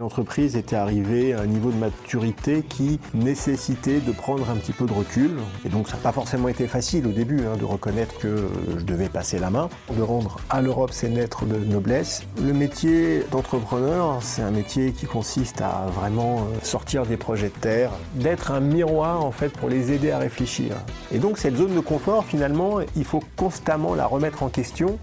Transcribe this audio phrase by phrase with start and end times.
[0.00, 4.86] L'entreprise était arrivée à un niveau de maturité qui nécessitait de prendre un petit peu
[4.86, 5.32] de recul.
[5.66, 8.82] Et donc ça n'a pas forcément été facile au début hein, de reconnaître que je
[8.82, 12.22] devais passer la main, de rendre à l'Europe ses lettres de noblesse.
[12.42, 17.60] Le métier d'entrepreneur, c'est un métier qui consiste à vraiment euh, sortir des projets de
[17.60, 20.76] terre, d'être un miroir en fait pour les aider à réfléchir.
[21.12, 24.98] Et donc cette zone de confort, finalement, il faut constamment la remettre en question.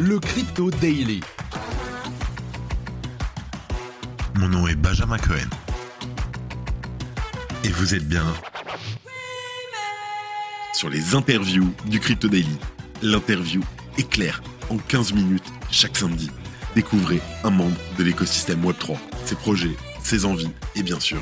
[0.00, 1.20] Le Crypto Daily
[4.36, 5.48] mon nom est Benjamin Cohen.
[7.62, 8.26] Et vous êtes bien
[10.72, 12.56] sur les interviews du Crypto Daily.
[13.02, 13.62] L'interview
[13.96, 16.30] est claire en 15 minutes chaque samedi.
[16.74, 21.20] Découvrez un membre de l'écosystème Web3, ses projets, ses envies et bien sûr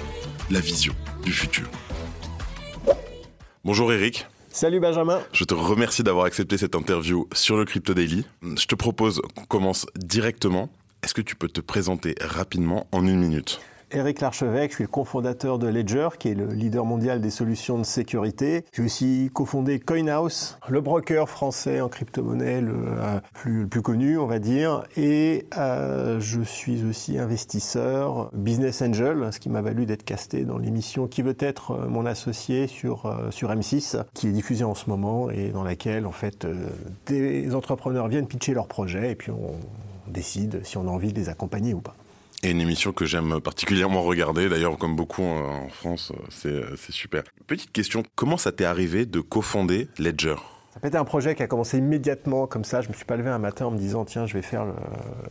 [0.51, 0.95] la vision
[1.25, 1.69] du futur.
[3.65, 4.27] Bonjour Eric.
[4.51, 5.21] Salut Benjamin.
[5.33, 8.25] Je te remercie d'avoir accepté cette interview sur le Crypto Daily.
[8.43, 10.71] Je te propose qu'on commence directement
[11.03, 13.61] est-ce que tu peux te présenter rapidement en une minute?
[13.95, 17.77] Eric Larchevêque, je suis le cofondateur de Ledger, qui est le leader mondial des solutions
[17.77, 18.65] de sécurité.
[18.73, 24.39] J'ai aussi cofondé CoinHouse, le broker français en crypto-monnaie le, euh, plus, connu, on va
[24.39, 24.85] dire.
[24.97, 30.57] Et euh, je suis aussi investisseur, business angel, ce qui m'a valu d'être casté dans
[30.57, 34.89] l'émission Qui veut être euh, mon associé sur, sur M6, qui est diffusée en ce
[34.89, 36.47] moment et dans laquelle, en fait,
[37.07, 39.59] des entrepreneurs viennent pitcher leurs projets et puis on
[40.13, 41.97] décide si on a envie de les accompagner ou pas.
[42.45, 47.23] Et une émission que j'aime particulièrement regarder, d'ailleurs comme beaucoup en France, c'est super.
[47.47, 50.37] Petite question, comment ça t'est arrivé de cofonder Ledger?
[50.73, 52.81] Ça peut être un projet qui a commencé immédiatement comme ça.
[52.81, 54.73] Je me suis pas levé un matin en me disant tiens je vais faire le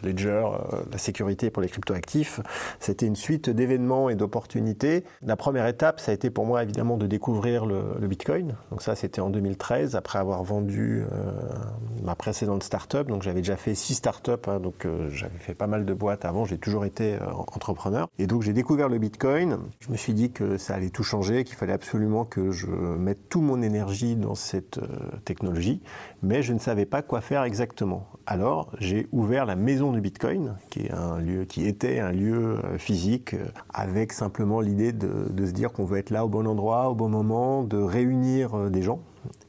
[0.04, 2.42] ledger, euh, la sécurité pour les cryptoactifs.
[2.80, 5.04] C'était une suite d'événements et d'opportunités.
[5.24, 8.56] La première étape, ça a été pour moi évidemment de découvrir le, Bitcoin.
[8.70, 11.32] Donc ça c'était en 2013 après avoir vendu euh,
[12.04, 13.08] ma précédente startup.
[13.08, 16.24] Donc j'avais déjà fait six startups, hein, donc euh, j'avais fait pas mal de boîtes
[16.24, 16.46] avant.
[16.46, 17.18] J'ai toujours été
[17.48, 18.10] entrepreneur.
[18.20, 19.58] Et donc j'ai découvert le Bitcoin.
[19.80, 23.30] Je me suis dit que ça allait tout changer, qu'il fallait absolument que je mette
[23.30, 24.80] toute mon énergie dans cette
[25.20, 25.31] technologie,
[26.24, 28.08] mais je ne savais pas quoi faire exactement.
[28.26, 32.60] Alors j'ai ouvert la maison du Bitcoin, qui est un lieu qui était un lieu
[32.64, 36.48] euh, physique, euh, avec simplement l'idée de, se dire qu'on veut être là au bon
[36.48, 39.00] endroit, au bon moment, de réunir euh, des gens.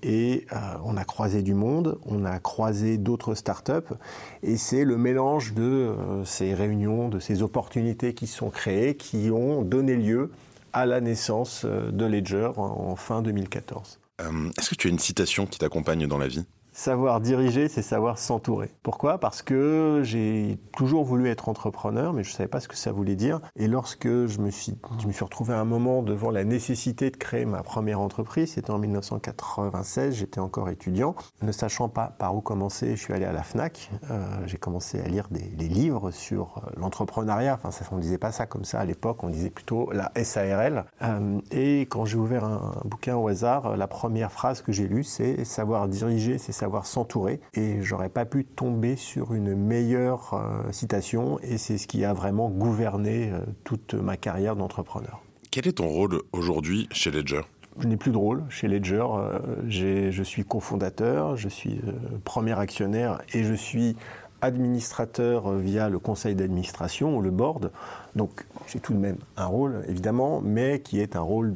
[0.03, 0.47] Et
[0.84, 3.94] on a croisé du monde, on a croisé d'autres startups,
[4.42, 5.94] et c'est le mélange de
[6.25, 10.31] ces réunions, de ces opportunités qui sont créées, qui ont donné lieu
[10.75, 14.02] à la naissance de Ledger en fin 2014.
[14.21, 16.45] Euh, est-ce que tu as une citation qui t'accompagne dans la vie?
[16.75, 18.71] Savoir diriger, c'est savoir s'entourer.
[18.83, 19.19] Pourquoi?
[19.19, 22.93] Parce que j'ai toujours voulu être entrepreneur, mais je ne savais pas ce que ça
[22.93, 23.41] voulait dire.
[23.56, 27.10] Et lorsque je me suis, je me suis retrouvé à un moment devant la nécessité
[27.10, 31.15] de créer ma première entreprise, c'était en 1996, j'étais encore étudiant.
[31.43, 33.91] Ne sachant pas par où commencer, je suis allé à la FNAC.
[34.10, 37.54] Euh, j'ai commencé à lire des, livres sur euh, l'entrepreneuriat.
[37.54, 40.10] Enfin, ça, on ne disait pas ça comme ça à l'époque, on disait plutôt la
[40.25, 40.87] SARL.
[41.03, 44.89] Euh, et quand j'ai ouvert un, un, bouquin au hasard, la première phrase que j'ai
[44.89, 47.41] lue, c'est savoir diriger, c'est savoir s'entourer.
[47.55, 51.41] Et j'aurais pas pu tomber sur une meilleure euh, citation.
[51.41, 55.21] Et c'est ce qui a vraiment gouverné euh, toute ma carrière d'entrepreneur.
[55.51, 57.41] Quel est ton rôle aujourd'hui chez Ledger?
[57.81, 59.05] Je n'ai plus de rôle chez Ledger.
[59.12, 61.81] Euh, je suis cofondateur, je suis
[62.22, 63.97] premier actionnaire et je suis
[64.42, 67.70] administrateur via le conseil d'administration ou le board.
[68.14, 71.53] Donc j'ai tout de même un rôle, évidemment, mais qui est un rôle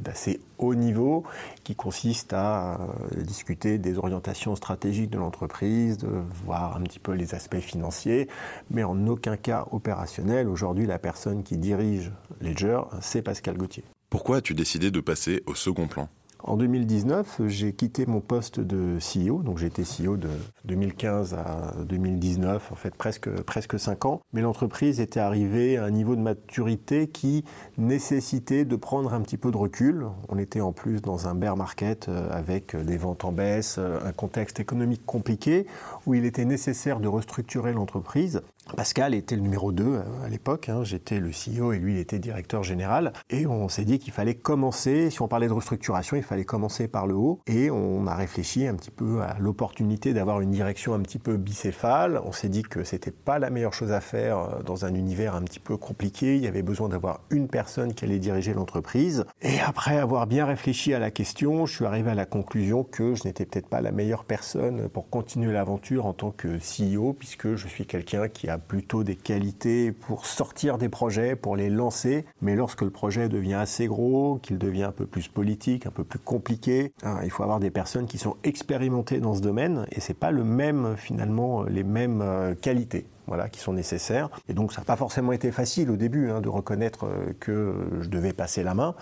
[0.00, 1.24] d'assez haut niveau,
[1.64, 6.08] qui consiste à euh, discuter des orientations stratégiques de l'entreprise, de
[6.44, 8.28] voir un petit peu les aspects financiers,
[8.70, 10.48] mais en aucun cas opérationnel.
[10.48, 13.84] Aujourd'hui, la personne qui dirige Ledger, c'est Pascal Gauthier.
[14.08, 16.08] Pourquoi as-tu décidé de passer au second plan?
[16.46, 20.28] En 2019, j'ai quitté mon poste de CEO, donc j'ai été CEO de
[20.66, 25.90] 2015 à 2019, en fait presque, presque 5 ans, mais l'entreprise était arrivée à un
[25.90, 27.44] niveau de maturité qui
[27.78, 30.06] nécessitait de prendre un petit peu de recul.
[30.28, 33.98] On était en plus dans un bear market euh, avec des ventes en baisse, euh,
[34.04, 35.66] un contexte économique compliqué,
[36.04, 38.42] où il était nécessaire de restructurer l'entreprise.
[38.76, 40.84] Pascal était le numéro 2 euh, à l'époque, hein.
[40.84, 44.34] j'étais le CEO et lui il était directeur général, et on s'est dit qu'il fallait
[44.34, 48.14] commencer, si on parlait de restructuration, il fallait commencer par le haut, et on a
[48.14, 52.48] réfléchi un petit peu à l'opportunité d'avoir une direction un petit peu bicéphale, on s'est
[52.48, 55.60] dit que c'était pas la meilleure chose à faire euh, dans un univers un petit
[55.60, 59.98] peu compliqué, il y avait besoin d'avoir une personne qui allait diriger l'entreprise, et après
[59.98, 63.44] avoir bien réfléchi à la question, je suis arrivé à la conclusion que je n'étais
[63.44, 67.86] peut-être pas la meilleure personne pour continuer l'aventure en tant que CEO, puisque je suis
[67.86, 72.24] quelqu'un qui a plutôt des qualités pour sortir des projets, pour les lancer.
[72.40, 76.04] Mais lorsque le projet devient assez gros, qu'il devient un peu plus politique, un peu
[76.04, 80.00] plus compliqué, hein, il faut avoir des personnes qui sont expérimentées dans ce domaine et
[80.00, 83.06] c'est pas le même finalement les mêmes euh, qualités.
[83.26, 84.28] Voilà, qui sont nécessaires.
[84.48, 87.74] Et donc ça n'a pas forcément été facile au début hein, de reconnaître euh, que
[88.00, 88.94] je devais passer la main,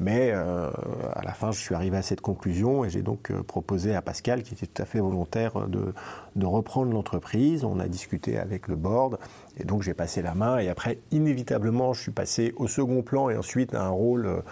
[0.00, 0.70] mais euh,
[1.14, 4.02] à la fin je suis arrivé à cette conclusion et j'ai donc euh, proposé à
[4.02, 5.94] Pascal, qui était tout à fait volontaire, de,
[6.36, 7.64] de reprendre l'entreprise.
[7.64, 9.18] On a discuté avec le board
[9.58, 13.30] et donc j'ai passé la main et après inévitablement je suis passé au second plan
[13.30, 14.42] et ensuite à un rôle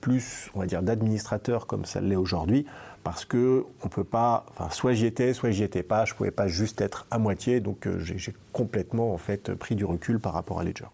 [0.00, 2.64] plus, on va dire, d'administrateur comme ça l'est aujourd'hui,
[3.06, 6.32] parce que on peut pas, enfin, soit j'y étais, soit j'y étais pas, je pouvais
[6.32, 10.32] pas juste être à moitié, donc euh, j'ai complètement en fait pris du recul par
[10.32, 10.88] rapport à Ledger.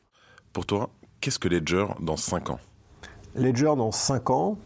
[0.53, 0.91] Pour toi,
[1.23, 2.61] qu'est-ce que Ledger dans 5 ans?
[3.35, 4.59] Ledger dans 5 ans,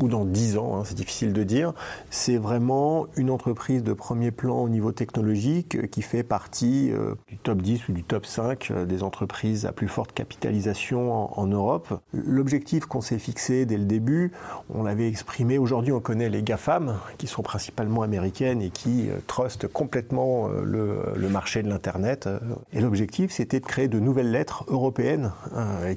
[0.00, 1.72] ou dans 10 ans, hein, c'est difficile de dire,
[2.10, 7.14] c'est vraiment une entreprise de premier plan au niveau technologique euh, qui fait partie euh,
[7.28, 11.46] du top 10 ou du top 5 euh, des entreprises à plus forte capitalisation en,
[11.46, 12.00] Europe.
[12.12, 14.32] L'objectif qu'on s'est fixé dès le début,
[14.68, 19.68] on l'avait exprimé, aujourd'hui on connaît les GAFAM, qui sont principalement américaines et qui trustent
[19.68, 22.28] complètement le, le, marché de l'Internet.
[22.72, 25.30] Et l'objectif c'était de créer de nouvelles lettres européennes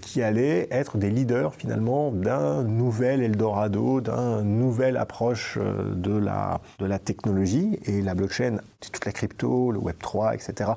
[0.03, 6.61] qui allaient être des leaders finalement d'un nouvel Eldorado d'une nouvelle approche euh, de la,
[6.79, 10.71] de la technologie et la blockchain, toute la crypto, le Web 3, etc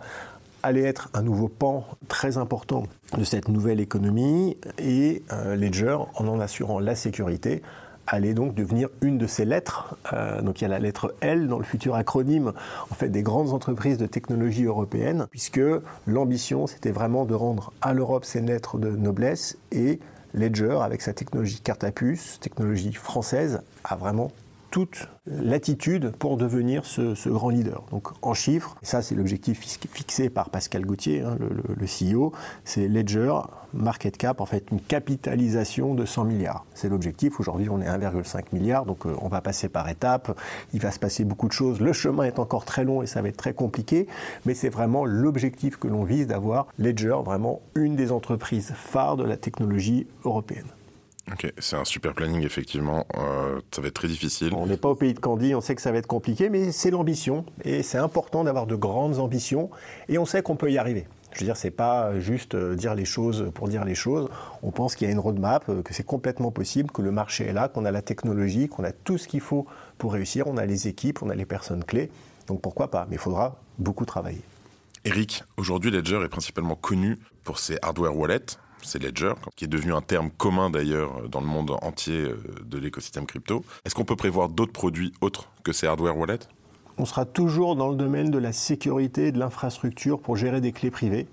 [0.63, 2.85] allait être un nouveau pan très important
[3.19, 7.63] de cette nouvelle économie et euh, Ledger, en en assurant la sécurité,
[8.07, 9.97] allait donc devenir une de ces lettres.
[10.13, 12.53] Euh, donc il y a la lettre L dans le futur acronyme
[12.91, 15.61] en fait des grandes entreprises de technologie européennes, puisque
[16.07, 20.01] l'ambition c'était vraiment de rendre à l'Europe ses lettres de noblesse et
[20.35, 24.33] Ledger, avec sa technologie carte à puce, technologie française, a vraiment
[24.73, 27.85] toute l'attitude pour devenir ce, grand leader.
[27.91, 32.33] Donc en chiffres, ça c'est l'objectif fixé par Pascal Gauthier, hein, le, CEO,
[32.65, 33.35] c'est Ledger
[33.75, 36.65] market cap, en fait une capitalisation de 100 milliards.
[36.75, 37.39] C'est l'objectif.
[37.39, 40.37] Aujourd'hui on est 1,5 milliard, donc euh, on va passer par étapes.
[40.73, 41.81] Il va se passer beaucoup de choses.
[41.81, 44.09] Le chemin est encore très long et ça va être très compliqué,
[44.47, 49.25] mais c'est vraiment l'objectif que l'on vise d'avoir Ledger vraiment une des entreprises phares de
[49.25, 50.67] la technologie européenne.
[51.31, 53.07] Ok, c'est un super planning, effectivement.
[53.17, 54.53] Euh, ça va être très difficile.
[54.55, 56.73] On n'est pas au pays de Candy, on sait que ça va être compliqué, mais
[56.73, 57.45] c'est l'ambition.
[57.65, 59.71] Et c'est important d'avoir de grandes ambitions.
[60.09, 61.07] Et on sait qu'on peut y arriver.
[61.33, 64.29] Je veux dire, c'est pas juste euh, dire les choses pour dire les choses.
[64.63, 67.47] On pense qu'il y a une roadmap, euh, que c'est complètement possible, que le marché
[67.47, 69.67] est là, qu'on a la technologie, qu'on a tout ce qu'il faut
[69.99, 70.47] pour réussir.
[70.47, 72.11] On a les équipes, on a les personnes clés.
[72.49, 74.43] Donc pourquoi pas Mais il faudra beaucoup travailler.
[75.05, 79.93] Eric, aujourd'hui Ledger est principalement connu pour ses hardware wallets, c'est Ledger, qui est devenu
[79.93, 83.65] un terme commun d'ailleurs dans le monde entier euh, de l'écosystème crypto.
[83.85, 86.49] Est-ce qu'on peut prévoir d'autres produits autres que ces hardware wallets?
[86.99, 90.73] On sera toujours dans le domaine de la sécurité et de l'infrastructure pour gérer des
[90.73, 91.27] clés privées.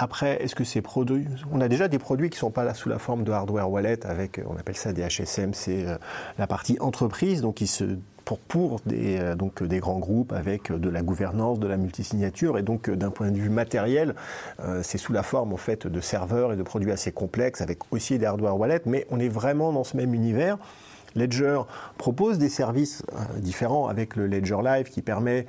[0.00, 2.72] Après, est-ce que ces produits, on a déjà des produits qui ne sont pas là
[2.72, 5.98] sous la forme de hardware wallet avec, on appelle ça des HSM, c'est euh,
[6.38, 7.98] la partie entreprise, donc qui se
[8.36, 12.58] pour, euh, donc, des grands groupes avec de la gouvernance, de la multisignature.
[12.58, 14.14] Et donc, euh, d'un point de vue matériel,
[14.60, 17.78] euh, c'est sous la forme en fait, de serveurs et de produits assez complexes avec
[17.92, 18.82] aussi des hardware wallets.
[18.86, 20.58] Mais on est vraiment dans ce même univers.
[21.14, 21.62] Ledger
[21.96, 23.02] propose des services
[23.38, 25.46] différents avec le Ledger Live qui permet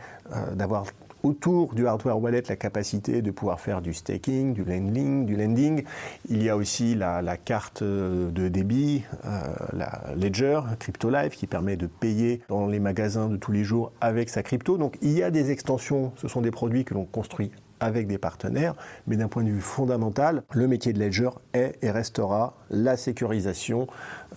[0.54, 0.86] d'avoir
[1.24, 5.83] autour du hardware wallet la capacité de pouvoir faire du staking, du lending, du lending.
[6.30, 9.42] Il y a aussi la, carte de débit, euh,
[9.74, 13.92] la Ledger, Crypto Live, qui permet de payer dans les magasins de tous les jours
[14.01, 14.77] avec sa crypto.
[14.77, 18.18] Donc il y a des extensions, ce sont des produits que l'on construit avec des
[18.18, 18.76] partenaires,
[19.08, 23.88] mais d'un point de vue fondamental, le métier de Ledger est et restera la sécurisation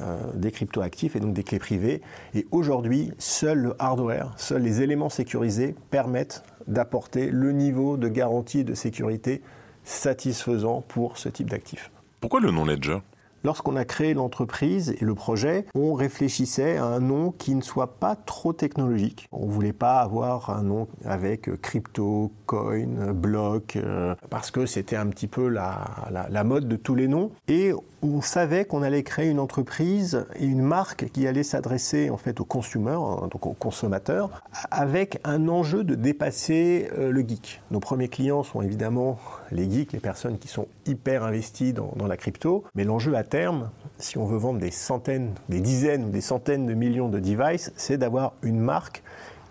[0.00, 2.02] euh, des cryptoactifs et donc des clés privées.
[2.35, 8.64] Et aujourd'hui, seul le hardware, seuls les éléments sécurisés permettent d'apporter le niveau de garantie
[8.64, 9.43] de sécurité
[9.85, 11.90] satisfaisant pour ce type d'actifs.
[12.21, 12.99] Pourquoi le nom Ledger?
[13.44, 17.99] Lorsqu'on a créé l'entreprise et le projet, on réfléchissait à un nom qui ne soit
[17.99, 19.28] pas trop technologique.
[19.32, 24.96] On ne voulait pas avoir un nom avec crypto, coin, block, euh, parce que c'était
[24.96, 25.84] un petit peu la,
[26.30, 27.30] la, mode de tous les noms.
[27.49, 27.72] Et
[28.02, 32.40] on savait qu'on allait créer une entreprise et une marque qui allait s'adresser en fait
[32.40, 34.30] aux consommateurs, hein, aux consommateurs,
[34.70, 37.61] avec un enjeu de dépasser euh, le geek.
[37.70, 39.18] Nos premiers clients sont évidemment
[39.52, 43.23] les geeks, les personnes qui sont hyper investies dans, dans la crypto, mais l'enjeu à
[43.23, 47.18] terme, si on veut vendre des centaines, des dizaines ou des centaines de millions de
[47.18, 49.02] devices, c'est d'avoir une marque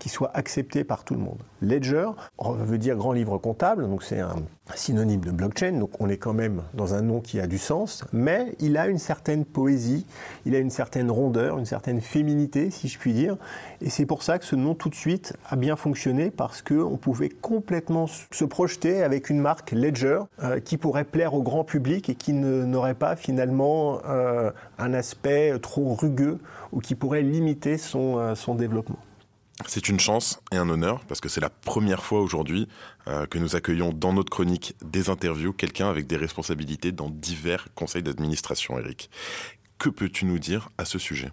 [0.02, 1.38] qui soit accepté par tout le monde.
[1.62, 4.38] Ledger veut dire grand livre comptable, donc c'est un
[4.74, 8.04] synonyme de blockchain, donc on est quand même dans un nom qui a du sens,
[8.12, 10.08] mais il a une certaine poésie,
[10.48, 13.38] il a une certaine rondeur, une certaine féminité, si je puis dire,
[13.80, 16.98] et c'est pour ça que ce nom tout de suite a bien fonctionné parce qu'on
[16.98, 22.10] pouvait complètement se projeter avec une marque Ledger euh, qui pourrait plaire au grand public
[22.10, 26.40] et qui n'aurait pas finalement euh, un aspect trop rugueux
[26.72, 28.98] ou qui pourrait limiter son, euh, son développement.
[29.68, 32.68] C'est une chance et un honneur parce que c'est la première fois aujourd'hui
[33.08, 37.68] euh, que nous accueillons dans notre chronique des interviews quelqu'un avec des responsabilités dans divers
[37.76, 39.10] conseils d'administration, Eric.
[39.78, 41.32] Que peux-tu nous dire à ce sujet?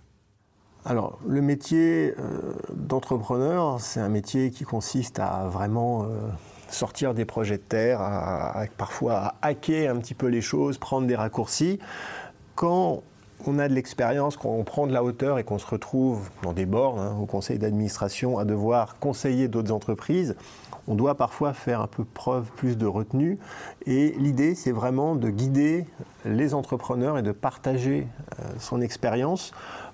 [0.84, 6.06] Alors, le métier euh, d'entrepreneur, c'est un métier qui consiste à vraiment euh,
[6.70, 11.16] sortir des projets de terre, à, parfois hacker un petit peu les choses, prendre des
[11.16, 11.78] raccourcis.
[12.54, 13.02] Quand
[13.46, 16.52] on a de l'expérience, quand on prend de la hauteur et qu'on se retrouve dans
[16.52, 20.36] des bornes, hein, au conseil d'administration, à devoir conseiller d'autres entreprises,
[20.86, 23.38] on doit parfois faire un peu preuve plus de retenue.
[23.86, 25.86] Et l'idée, c'est vraiment de guider
[26.24, 28.08] les entrepreneurs et de partager
[28.40, 29.52] euh, son expérience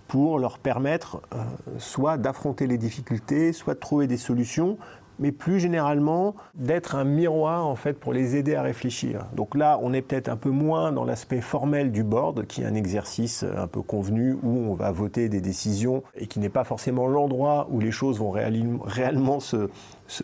[0.08, 1.42] pour leur permettre euh,
[1.78, 4.78] soit d'affronter les difficultés, soit de trouver des solutions,
[5.18, 9.26] mais plus généralement d'être un miroir en fait pour les aider à réfléchir.
[9.34, 12.66] Donc là, on est peut-être un peu moins dans l'aspect formel du board, qui est
[12.66, 16.64] un exercice un peu convenu où on va voter des décisions et qui n'est pas
[16.64, 19.68] forcément l'endroit où les choses vont réellement se,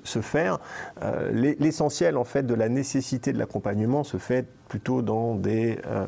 [0.05, 0.59] se, faire.
[1.03, 6.05] Euh, l'essentiel en fait de la nécessité de l'accompagnement se fait plutôt dans des, euh,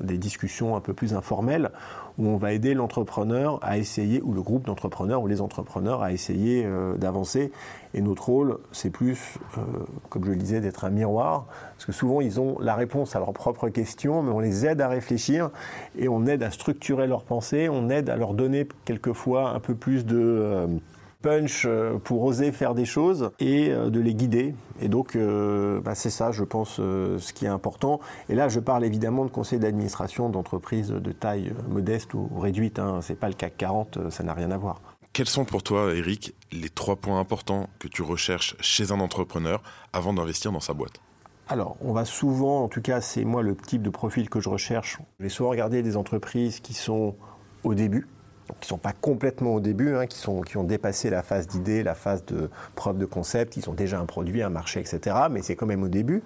[0.00, 1.70] des discussions un peu plus informelles
[2.18, 6.12] où on va aider l'entrepreneur à essayer, ou le groupe d'entrepreneurs, ou les entrepreneurs à
[6.12, 7.52] essayer euh, d'avancer.
[7.92, 9.38] Et notre rôle, c'est plus,
[10.10, 13.18] comme je le disais, d'être un miroir, parce que souvent ils ont la réponse à
[13.18, 15.50] leurs propres questions, mais on les aide à réfléchir
[15.98, 19.74] et on aide à structurer leurs pensées, on aide à leur donner quelquefois un peu
[19.74, 20.68] plus de
[21.22, 24.54] punch euh, pour oser faire des choses et euh, de les guider.
[24.80, 28.00] Et donc, euh, bah, c'est ça, je pense, ce qui est important.
[28.28, 32.78] Et là, je parle évidemment de conseils d'administration d'entreprises de taille modeste ou réduite.
[32.78, 33.00] Hein.
[33.02, 34.80] C'est pas le CAC 40, ça n'a rien à voir.
[35.12, 39.60] Quels sont pour toi, Eric, les trois points importants que tu recherches chez un entrepreneur
[39.92, 41.00] avant d'investir dans sa boîte?
[41.48, 44.48] Alors, on va souvent, en tout cas, c'est moi le type de profil que je
[44.48, 44.98] recherche.
[45.18, 47.16] Je vais souvent regarder des entreprises qui sont
[47.64, 48.06] au début,
[48.60, 51.94] qui ne sont pas complètement au début, hein, qui, ont dépassé la phase d'idée, la
[51.94, 55.16] phase de preuve de concept, ils ont déjà un produit, un marché, etc.
[55.30, 56.22] Mais c'est quand même au début.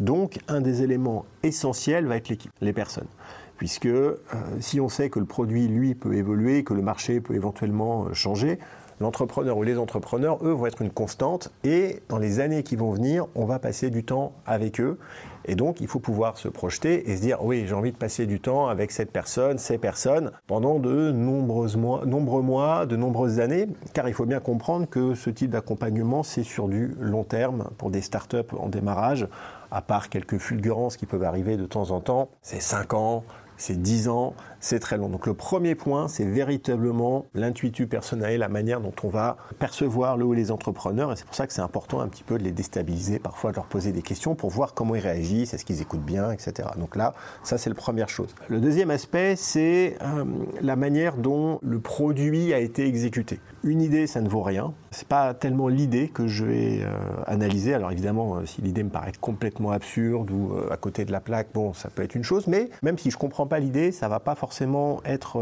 [0.00, 3.08] Donc, un des éléments essentiels va être l'équipe, les personnes.
[3.56, 4.16] Puisque euh,
[4.60, 8.12] si on sait que le produit, lui, peut évoluer, que le marché peut éventuellement euh,
[8.12, 8.58] changer,
[9.00, 11.52] l'entrepreneur ou les entrepreneurs, eux, vont être une constante.
[11.64, 14.98] Et dans les années qui vont venir, on va passer du temps avec eux.
[15.44, 18.26] Et donc, il faut pouvoir se projeter et se dire, oui, j'ai envie de passer
[18.26, 24.08] du temps avec cette personne, ces personnes, pendant de nombreux mois, de nombreuses années, car
[24.08, 28.02] il faut bien comprendre que ce type d'accompagnement, c'est sur du long terme pour des
[28.02, 29.26] startups en démarrage,
[29.72, 33.24] à part quelques fulgurances qui peuvent arriver de temps en temps, c'est 5 ans,
[33.62, 35.08] c'est 10 ans, c'est très long.
[35.08, 40.24] Donc le premier point, c'est véritablement l'intuitu personnel, la manière dont on va percevoir le
[40.24, 41.12] ou les entrepreneurs.
[41.12, 43.56] Et c'est pour ça que c'est important un petit peu de les déstabiliser, parfois de
[43.56, 46.70] leur poser des questions pour voir comment ils réagissent, est-ce qu'ils écoutent bien, etc.
[46.76, 47.14] Donc là,
[47.44, 48.34] ça c'est la première chose.
[48.48, 50.24] Le deuxième aspect, c'est euh,
[50.60, 53.38] la manière dont le produit a été exécuté.
[53.62, 54.74] Une idée, ça ne vaut rien.
[54.92, 56.92] C'est pas tellement l'idée que je vais euh,
[57.26, 57.74] analyser.
[57.74, 61.48] Alors évidemment, euh, si l'idée me paraît complètement absurde ou à côté de la plaque,
[61.54, 62.46] bon, ça peut être une chose.
[62.46, 65.38] Mais même si je comprends pas l'idée, ça va pas forcément être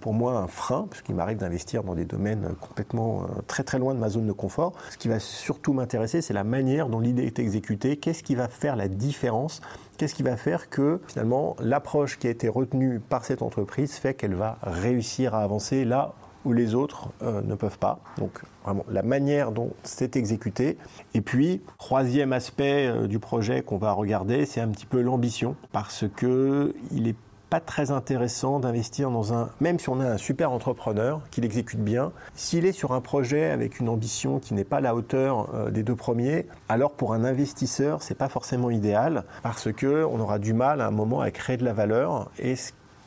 [0.00, 3.98] pour moi un frein, puisqu'il m'arrive d'investir dans des domaines complètement très très loin de
[3.98, 4.72] ma zone de confort.
[4.90, 7.96] Ce qui va surtout m'intéresser, c'est la manière dont l'idée est exécutée.
[7.96, 9.60] Qu'est-ce qui va faire la différence?
[10.00, 14.14] Qu'est-ce qui va faire que finalement l'approche qui a été retenue par cette entreprise fait
[14.14, 16.14] qu'elle va réussir à avancer là
[16.46, 18.00] les autres euh, ne peuvent pas.
[18.18, 20.78] Donc vraiment la manière dont c'est exécuté.
[21.14, 25.56] Et puis, troisième aspect euh, du projet qu'on va regarder, c'est un petit peu l'ambition,
[25.72, 27.14] parce que il
[27.50, 31.80] pas très intéressant d'investir dans un, même si on a un super entrepreneur qui l'exécute
[31.80, 35.52] bien, s'il est sur un projet avec une ambition qui n'est pas à la hauteur
[35.52, 40.20] euh, des deux premiers, alors pour un investisseur, c'est pas forcément idéal parce que on
[40.20, 42.54] aura du mal à un moment à créer de la valeur et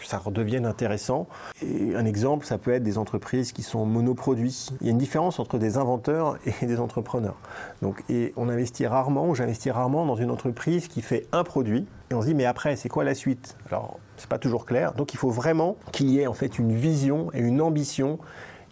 [0.05, 1.27] ça redevienne intéressant.
[1.62, 4.69] Un exemple, ça peut être des entreprises qui sont monoproduits.
[4.81, 7.38] Il y a une différence entre des inventeurs et des entrepreneurs.
[7.81, 11.86] Donc, et on investit rarement, ou j'investis rarement dans une entreprise qui fait un produit,
[12.12, 13.57] et on se dit, mais après, c'est quoi la suite?
[13.67, 14.93] Alors, c'est pas toujours clair.
[14.93, 18.19] Donc, il faut vraiment qu'il y ait en fait une vision et une ambition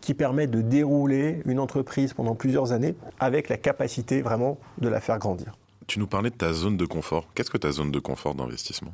[0.01, 4.99] qui permet de dérouler une entreprise pendant plusieurs années avec la capacité vraiment de la
[4.99, 5.53] faire grandir.
[5.87, 7.27] Tu nous parlais de ta zone de confort.
[7.35, 8.93] Qu'est-ce que ta zone de confort d'investissement?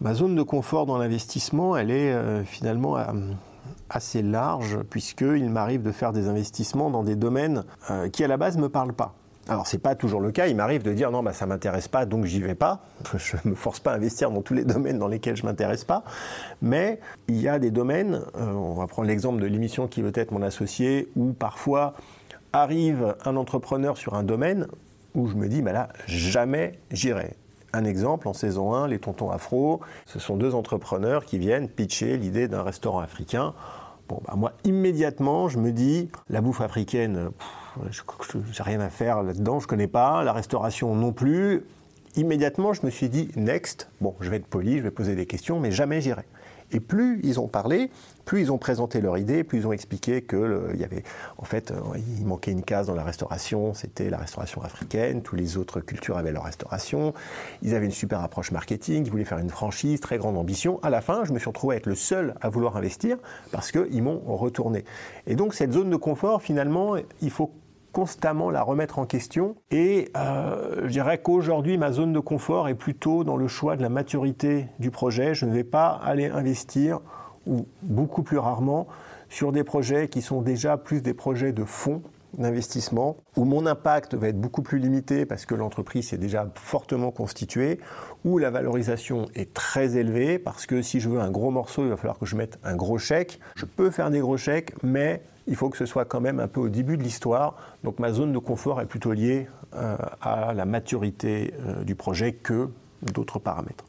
[0.00, 3.04] Ma zone de confort dans l'investissement, elle est euh, finalement euh,
[3.88, 8.36] assez large, puisqu'il m'arrive de faire des investissements dans des domaines euh, qui à la
[8.36, 9.14] base ne me parlent pas.
[9.48, 12.04] Alors c'est pas toujours le cas, il m'arrive de dire non bah ça m'intéresse pas
[12.04, 12.80] donc j'y vais pas.
[13.16, 16.02] Je me force pas à investir dans tous les domaines dans lesquels je m'intéresse pas,
[16.60, 16.98] mais
[17.28, 20.42] il y a des domaines, on va prendre l'exemple de l'émission qui veut être mon
[20.42, 21.94] associé où parfois
[22.52, 24.66] arrive un entrepreneur sur un domaine
[25.14, 27.36] où je me dis bah là jamais j'irai.
[27.76, 32.16] Un exemple, en saison 1, les tontons afro, ce sont deux entrepreneurs qui viennent pitcher
[32.16, 33.52] l'idée d'un restaurant africain.
[34.08, 37.28] Bon, bah, moi, immédiatement, je me dis, la bouffe africaine,
[37.90, 41.66] je n'ai rien à faire là-dedans, je connais pas, la restauration non plus.
[42.14, 45.26] Immédiatement, je me suis dit, next, bon, je vais être poli, je vais poser des
[45.26, 46.24] questions, mais jamais j'irai.
[46.72, 47.90] Et plus ils ont parlé,
[48.24, 51.04] plus ils ont présenté leur idée, plus ils ont expliqué que y avait,
[51.38, 51.76] en fait, euh,
[52.18, 55.22] il manquait une case dans la restauration, c'était la restauration africaine.
[55.22, 57.14] Toutes les autres cultures avaient leur restauration.
[57.62, 59.04] Ils avaient une super approche marketing.
[59.06, 60.80] Ils voulaient faire une franchise, très grande ambition.
[60.82, 63.16] À la fin, je me suis retrouvé à être le seul à vouloir investir
[63.52, 64.84] parce qu'ils m'ont retourné.
[65.26, 67.52] Et donc cette zone de confort, finalement, il faut
[67.96, 69.56] constamment la remettre en question.
[69.70, 73.80] Et euh, je dirais qu'aujourd'hui, ma zone de confort est plutôt dans le choix de
[73.80, 75.34] la maturité du projet.
[75.34, 77.00] Je ne vais pas aller investir,
[77.46, 78.86] ou beaucoup plus rarement,
[79.30, 82.02] sur des projets qui sont déjà plus des projets de fonds
[82.36, 87.10] d'investissement, où mon impact va être beaucoup plus limité parce que l'entreprise est déjà fortement
[87.10, 87.80] constituée,
[88.24, 91.88] où la valorisation est très élevée, parce que si je veux un gros morceau, il
[91.88, 93.40] va falloir que je mette un gros chèque.
[93.56, 96.48] Je peux faire des gros chèques, mais il faut que ce soit quand même un
[96.48, 97.56] peu au début de l'histoire.
[97.84, 102.32] Donc ma zone de confort est plutôt liée euh, à la maturité euh, du projet
[102.32, 102.68] que
[103.02, 103.84] d'autres paramètres.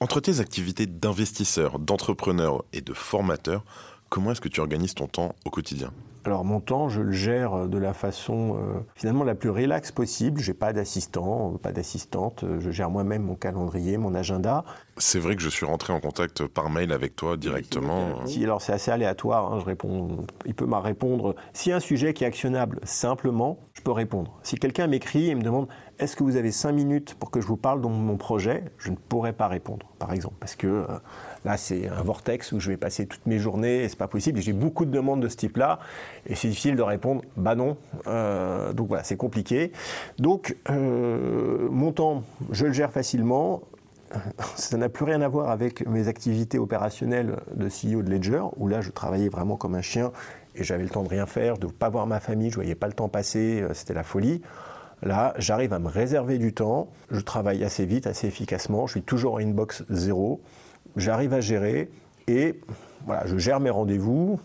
[0.00, 3.64] Entre tes activités d'investisseur, d'entrepreneur et de formateur,
[4.08, 5.90] comment est-ce que tu organises ton temps au quotidien?
[6.26, 10.40] Alors mon temps, je le gère de la façon euh, finalement la plus relaxe possible.
[10.40, 12.44] J'ai pas d'assistant, pas d'assistante.
[12.58, 14.64] Je gère moi-même mon calendrier, mon agenda.
[14.98, 18.26] C'est vrai que je suis rentré en contact par mail avec toi directement.
[18.26, 19.52] Si, alors c'est assez aléatoire.
[19.52, 20.26] Hein, je réponds.
[20.44, 21.34] Il peut m'en répondre.
[21.52, 23.58] Si un sujet qui est actionnable simplement,
[23.90, 24.38] répondre.
[24.42, 27.46] Si quelqu'un m'écrit et me demande est-ce que vous avez cinq minutes pour que je
[27.46, 30.86] vous parle de mon projet, je ne pourrais pas répondre, par exemple, parce que euh,
[31.46, 34.40] Là, c'est un vortex où je vais passer toutes mes journées et c'est pas possible.
[34.40, 35.78] J'ai beaucoup de demandes de ce type-là
[36.26, 37.76] et c'est difficile de répondre bah non.
[38.08, 39.70] Euh, donc voilà, c'est compliqué.
[40.18, 43.62] Donc, euh, mon temps, je le gère facilement.
[44.56, 48.66] Ça n'a plus rien à voir avec mes activités opérationnelles de CEO de Ledger, où
[48.66, 50.10] là, je travaillais vraiment comme un chien
[50.56, 52.74] et j'avais le temps de rien faire, de ne pas voir ma famille, je voyais
[52.74, 54.42] pas le temps passer, euh, c'était la folie.
[55.02, 59.02] Là, j'arrive à me réserver du temps, je travaille assez vite, assez efficacement, je suis
[59.02, 60.40] toujours en inbox zéro
[60.96, 61.90] j'arrive à gérer
[62.26, 62.60] et
[63.06, 64.40] voilà, je gère mes rendez-vous.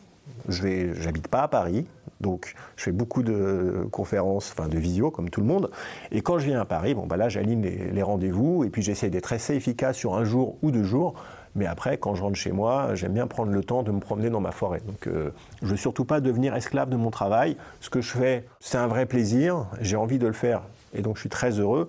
[0.48, 1.86] Je vais, j'habite pas à Paris,
[2.20, 5.70] donc je fais beaucoup de conférences, enfin de visio comme tout le monde.
[6.12, 9.10] Et quand je viens à Paris, bon bah là j'aligne les, rendez-vous et puis j'essaie
[9.10, 11.14] d'être assez efficace sur un jour ou deux jours.
[11.56, 14.30] Mais après, quand je rentre chez moi, j'aime bien prendre le temps de me promener
[14.30, 14.82] dans ma forêt.
[14.86, 17.58] Donc, euh, je veux surtout pas devenir esclave de mon travail.
[17.82, 19.66] Ce que je fais, c'est un vrai plaisir.
[19.82, 20.62] J'ai envie de le faire,
[20.94, 21.88] et donc je suis très heureux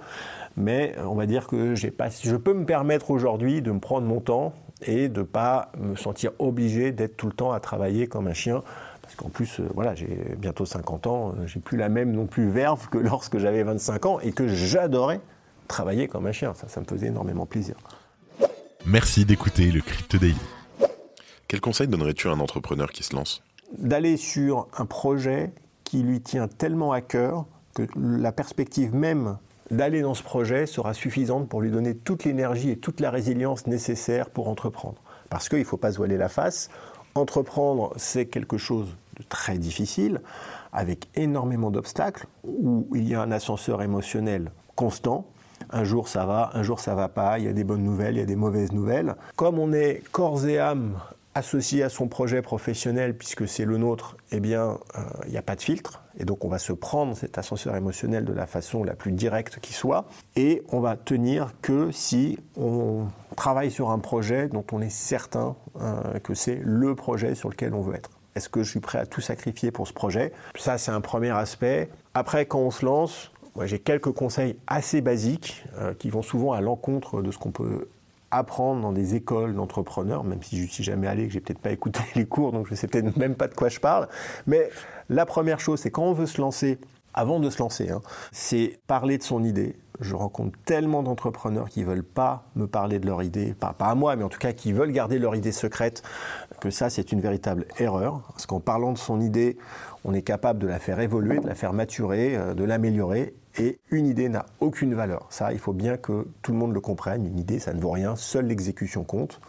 [0.56, 4.52] mais on va dire que je peux me permettre aujourd'hui de me prendre mon temps
[4.82, 8.34] et de ne pas me sentir obligé d'être tout le temps à travailler comme un
[8.34, 8.62] chien.
[9.00, 12.26] Parce qu'en plus, euh, voilà, j'ai bientôt 50 ans, euh, j'ai plus la même non
[12.26, 15.20] plus verve que lorsque j'avais 25 ans et que j'adorais
[15.68, 16.52] travailler comme un chien.
[16.54, 17.76] Ça me faisait énormément plaisir.
[18.84, 20.34] Merci d'écouter le Crypto Daily.
[21.46, 23.42] Quel conseil donnerais-tu à un entrepreneur qui se lance?
[23.78, 25.52] D'aller sur un projet
[25.84, 29.38] qui lui tient tellement à cœur que la perspective même
[29.70, 33.68] d'aller dans ce projet sera suffisante pour lui donner toute l'énergie et toute la résilience
[33.68, 35.00] nécessaires pour entreprendre.
[35.30, 36.68] Parce qu'il ne faut pas se voiler la face.
[37.14, 40.20] Entreprendre, c'est quelque chose de très difficile,
[40.72, 45.26] avec énormément d'obstacles, où il y a un ascenseur émotionnel constant.
[45.72, 48.16] Un jour ça va, un jour ça va pas, il y a des bonnes nouvelles,
[48.16, 49.14] il y a des mauvaises nouvelles.
[49.36, 50.98] Comme on est corps et âme
[51.34, 55.42] associé à son projet professionnel, puisque c'est le nôtre, eh bien, euh, il n'y a
[55.42, 56.02] pas de filtre.
[56.18, 59.58] Et donc, on va se prendre cet ascenseur émotionnel de la façon la plus directe
[59.60, 60.04] qui soit.
[60.36, 65.56] Et on va tenir que si on travaille sur un projet dont on est certain
[65.80, 68.10] euh, que c'est le projet sur lequel on veut être.
[68.34, 70.32] Est-ce que je suis prêt à tout sacrifier pour ce projet?
[70.58, 71.90] Ça, c'est un premier aspect.
[72.14, 76.52] Après, quand on se lance, moi, j'ai quelques conseils assez basiques euh, qui vont souvent
[76.52, 77.88] à l'encontre de ce qu'on peut
[78.30, 81.70] apprendre dans des écoles d'entrepreneurs, même si je suis jamais allé, que j'ai peut-être pas
[81.70, 84.08] écouté les cours, donc je sais peut-être même pas de quoi je parle.
[84.46, 84.70] Mais
[85.10, 86.78] la première chose, c'est quand on veut se lancer,
[87.14, 88.00] avant de se lancer, hein,
[88.32, 89.76] c'est parler de son idée.
[90.00, 93.94] Je rencontre tellement d'entrepreneurs qui veulent pas me parler de leur idée, pas, pas à
[93.94, 96.02] moi, mais en tout cas qui veulent garder leur idée secrète,
[96.58, 98.22] que ça c'est une véritable erreur.
[98.28, 99.58] Parce qu'en parlant de son idée,
[100.04, 103.34] on est capable de la faire évoluer, de la faire maturer, euh, de l'améliorer.
[103.58, 105.26] Et une idée n'a aucune valeur.
[105.30, 107.26] Ça, il faut bien que tout le monde le comprenne.
[107.26, 108.16] Une idée, ça ne vaut rien.
[108.16, 109.40] Seule l'exécution compte.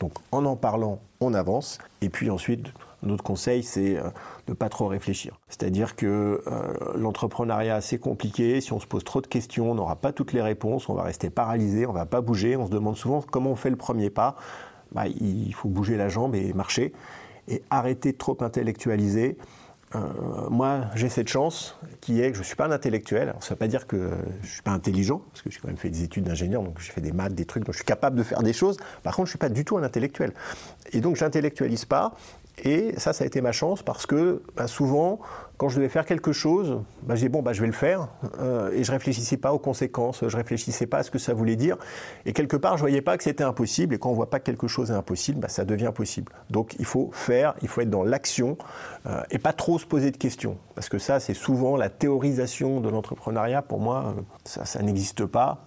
[0.00, 1.78] Donc en en parlant, on avance.
[2.02, 2.68] Et puis ensuite,
[3.02, 4.02] notre conseil, c'est euh,
[4.46, 5.38] de ne pas trop réfléchir.
[5.48, 8.60] C'est-à-dire que euh, l'entrepreneuriat, c'est compliqué.
[8.60, 10.88] Si on se pose trop de questions, on n'aura pas toutes les réponses.
[10.88, 12.56] On va rester paralysé, on ne va pas bouger.
[12.56, 14.36] On se demande souvent comment on fait le premier pas.
[14.92, 16.92] Bah, il faut bouger la jambe et marcher.
[17.48, 19.36] Et arrêter de trop intellectualiser.
[19.94, 20.00] Euh,
[20.50, 23.34] moi, j'ai cette chance qui est que je ne suis pas un intellectuel.
[23.40, 25.68] ça ne veut pas dire que je ne suis pas intelligent, parce que j'ai quand
[25.68, 27.84] même fait des études d'ingénieur, donc j'ai fait des maths, des trucs, donc je suis
[27.84, 28.78] capable de faire des choses.
[29.02, 30.32] Par contre, je ne suis pas du tout un intellectuel.
[30.92, 32.14] Et donc, j'intellectualise pas.
[32.64, 35.20] Et ça, ça a été ma chance parce que bah, souvent,
[35.56, 38.08] quand je devais faire quelque chose, bah, je disais bon, bah, je vais le faire.
[38.40, 41.56] Euh, et je réfléchissais pas aux conséquences, je réfléchissais pas à ce que ça voulait
[41.56, 41.76] dire.
[42.26, 43.94] Et quelque part, je voyais pas que c'était impossible.
[43.94, 46.32] Et quand on voit pas que quelque chose est impossible, bah, ça devient possible.
[46.50, 48.56] Donc il faut faire, il faut être dans l'action
[49.06, 50.58] euh, et pas trop se poser de questions.
[50.74, 53.62] Parce que ça, c'est souvent la théorisation de l'entrepreneuriat.
[53.62, 55.66] Pour moi, euh, ça, ça n'existe pas.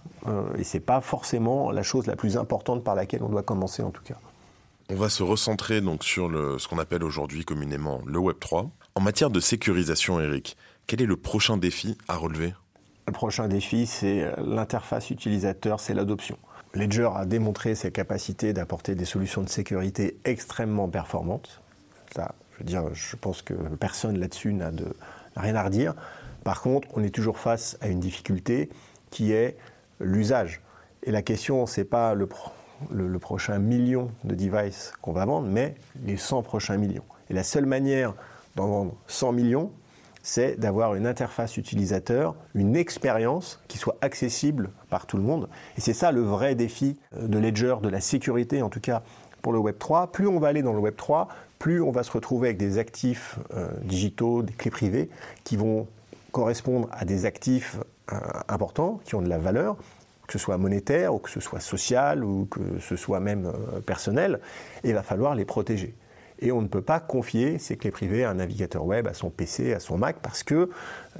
[0.58, 3.90] et c'est pas forcément la chose la plus importante par laquelle on doit commencer en
[3.90, 4.16] tout cas.
[4.90, 8.70] On va se recentrer donc sur ce qu'on appelle aujourd'hui communément le Web 3.
[8.94, 12.54] En matière de sécurisation, Eric, quel est le prochain défi à relever?
[13.06, 16.38] Le prochain défi, c'est l'interface utilisateur, c'est l'adoption.
[16.74, 21.60] Ledger a démontré ses capacités d'apporter des solutions de sécurité extrêmement performantes.
[22.64, 24.70] Je pense que personne là-dessus n'a
[25.36, 25.94] rien à redire.
[26.44, 28.70] Par contre, on est toujours face à une difficulté
[29.10, 29.56] qui est
[30.00, 30.60] l'usage.
[31.04, 32.28] Et la question, c'est pas le,
[32.90, 37.04] le, prochain million de devices qu'on va vendre, mais les 100 prochains millions.
[37.30, 38.14] Et la seule manière
[38.56, 39.70] d'en vendre 100 millions,
[40.22, 45.48] c'est d'avoir une interface utilisateur, une expérience qui soit accessible par tout le monde.
[45.76, 49.02] Et c'est ça le vrai défi euh, de Ledger, de la sécurité en tout cas
[49.42, 50.12] pour le Web 3.
[50.12, 52.78] Plus on va aller dans le Web 3, plus on va se retrouver avec des
[52.78, 55.10] actifs euh, digitaux, des clés privées,
[55.44, 55.86] qui vont
[56.30, 57.78] correspondre à des actifs
[58.12, 58.16] euh,
[58.48, 59.76] importants, qui ont de la valeur,
[60.32, 63.80] que ce soit monétaire ou que ce soit social ou que ce soit même euh,
[63.80, 64.40] personnel,
[64.82, 65.94] il va falloir les protéger.
[66.38, 69.28] Et on ne peut pas confier ces clés privées à un navigateur web, à son
[69.28, 70.70] PC, à son Mac, parce que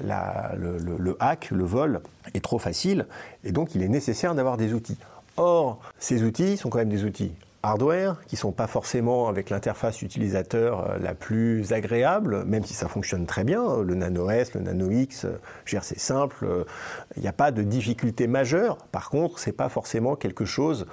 [0.02, 2.00] le, hack, le vol
[2.32, 3.06] est trop facile,
[3.44, 4.96] et donc il est nécessaire d'avoir des outils.
[5.36, 10.02] Or, ces outils sont quand même des outils hardware qui sont pas forcément avec l'interface
[10.02, 13.82] utilisateur euh, la plus agréable, même si ça fonctionne très bien.
[13.82, 16.64] Le Nano S, le Nano X, euh, c'est simple, euh,
[17.16, 18.78] il n'y a pas de difficulté majeure.
[18.90, 20.86] Par contre, c'est pas forcément quelque chose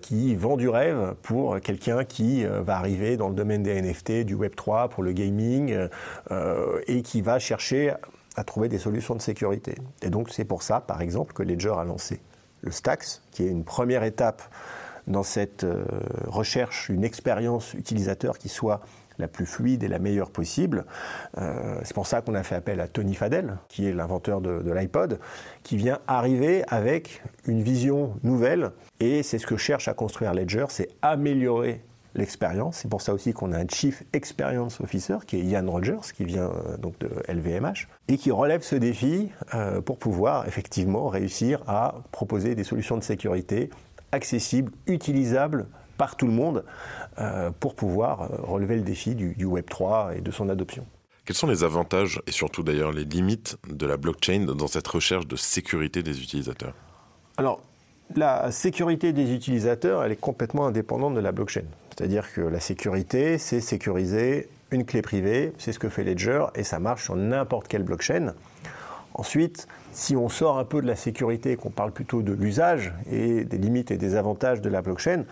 [0.00, 4.34] qui vend du rêve pour quelqu'un qui va arriver dans le domaine des NFT, du
[4.34, 5.76] Web 3, pour le gaming,
[6.86, 7.92] et qui va chercher
[8.36, 9.74] à trouver des solutions de sécurité.
[10.00, 12.20] Et donc c'est pour ça, par exemple, que Ledger a lancé
[12.62, 14.42] le Stax, qui est une première étape
[15.06, 15.84] dans cette euh,
[16.26, 18.80] recherche une expérience utilisateur qui soit
[19.18, 20.84] la plus fluide et la meilleure possible.
[21.38, 24.72] Euh, c'est pour ça qu'on a fait appel à Tony Fadell, qui est l'inventeur de,
[24.72, 25.20] l'iPod,
[25.62, 28.70] qui vient arriver avec une vision nouvelle.
[28.98, 31.82] Et c'est ce que cherche à construire Ledger, c'est améliorer
[32.14, 32.78] l'expérience.
[32.78, 36.24] C'est pour ça aussi qu'on a un Chief Experience Officer qui est Ian Rogers, qui
[36.24, 39.30] vient euh, donc de LVMH, et qui relève ce défi
[39.84, 43.70] pour pouvoir effectivement réussir à proposer des solutions de sécurité
[44.12, 46.64] accessible, utilisable par tout le monde
[47.18, 50.86] euh, pour pouvoir euh, relever le défi du, Web 3 et de son adoption.
[51.26, 55.26] Quels sont les avantages et surtout d'ailleurs les limites de la blockchain dans cette recherche
[55.26, 56.74] de sécurité des utilisateurs?
[57.36, 57.60] Alors,
[58.16, 61.64] la sécurité des utilisateurs, elle est complètement indépendante de la blockchain.
[61.90, 66.64] C'est-à-dire que la sécurité, c'est sécuriser une clé privée, c'est ce que fait Ledger, et
[66.64, 68.34] ça marche sur n'importe quelle blockchain.
[69.20, 73.44] Ensuite, si on sort un peu de la sécurité qu'on parle plutôt de l'usage et
[73.44, 75.24] des limites et des avantages de la blockchain,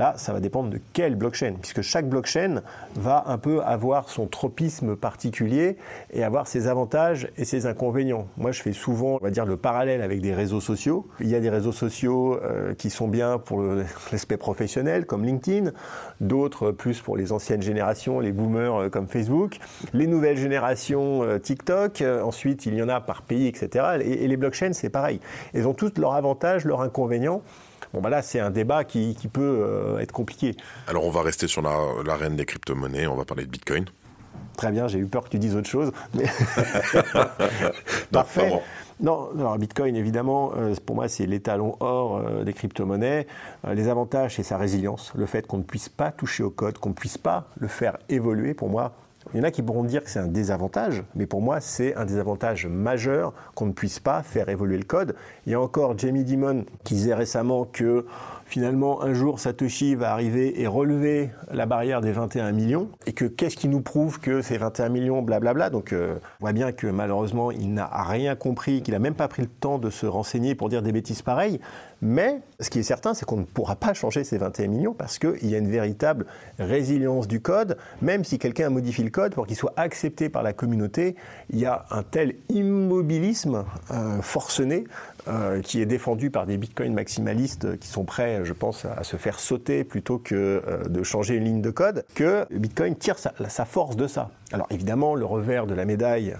[0.00, 2.62] Là, ça va dépendre de quelle blockchain, puisque chaque blockchain
[2.94, 5.76] va un peu avoir son tropisme particulier
[6.10, 8.26] et avoir ses avantages et ses inconvénients.
[8.38, 11.06] Moi, je fais souvent, on va dire, le parallèle avec des réseaux sociaux.
[11.20, 13.62] Il y a des réseaux sociaux euh, qui sont bien pour
[14.10, 15.72] l'aspect professionnel, comme LinkedIn,
[16.22, 19.58] d'autres plus pour les anciennes générations, les boomers euh, comme Facebook,
[19.92, 23.98] les nouvelles générations euh, TikTok, ensuite il y en a par pays, etc.
[24.02, 25.20] Et, les blockchains, c'est pareil.
[25.52, 27.42] Ils ont tous leurs avantages, leurs inconvénients.
[27.92, 30.56] Bon, bah là, c'est un débat qui, peut euh, être compliqué.
[30.86, 33.84] Alors, on va rester sur l'arène des crypto-monnaies, on va parler de Bitcoin.
[34.56, 35.90] Très bien, j'ai eu peur que tu dises autre chose.
[36.14, 36.24] Mais...
[38.12, 38.52] Parfait.
[39.00, 43.26] Non, alors Bitcoin, évidemment, euh, pour moi, c'est l'étalon or euh, des crypto-monnaies.
[43.72, 46.90] les avantages, c'est sa résilience, le fait qu'on ne puisse pas toucher au code, qu'on
[46.90, 48.52] ne puisse pas le faire évoluer.
[48.52, 48.92] Pour moi,
[49.32, 51.94] il y en a qui pourront dire que c'est un désavantage, mais pour moi, c'est
[51.94, 55.14] un désavantage majeur qu'on ne puisse pas faire évoluer le code.
[55.46, 58.06] Il y a encore Jamie Dimon qui disait récemment que
[58.46, 63.24] finalement, un jour, Satoshi va arriver et relever la barrière des 21 millions, et que
[63.24, 65.70] qu'est-ce qui nous prouve que ces 21 millions, blablabla.
[65.70, 69.28] Donc, euh, on voit bien que malheureusement, il n'a rien compris, qu'il n'a même pas
[69.28, 71.60] pris le temps de se renseigner pour dire des bêtises pareilles.
[72.02, 75.18] Mais ce qui est certain, c'est qu'on ne pourra pas changer ces 21 millions parce
[75.18, 76.26] qu'il y a une véritable
[76.58, 77.78] résilience du code.
[78.02, 81.16] Même si quelqu'un modifie le code pour qu'il soit accepté par la communauté,
[81.50, 84.84] il y a un tel immobilisme euh, forcené
[85.28, 89.16] euh, qui est défendu par des bitcoins maximalistes qui sont prêts, je pense, à se
[89.16, 93.64] faire sauter plutôt que euh, de changer une ligne de code, que Bitcoin tire sa,
[93.64, 94.30] force de ça.
[94.52, 96.34] Alors évidemment, le revers de la médaille,